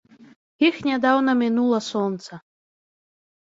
[0.67, 2.43] Іх нядаўна мінула сонца.